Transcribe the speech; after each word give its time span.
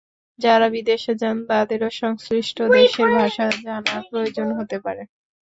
যাঁরা 0.39 0.67
বিদেশে 0.75 1.13
যান 1.21 1.37
তাঁদেরও 1.49 1.89
সংশ্লিষ্ট 2.01 2.57
দেশের 2.75 3.09
ভাষা 3.17 3.45
জানার 3.59 4.01
প্রয়োজন 4.09 4.47
হতে 4.57 4.77
পারে। 4.85 5.01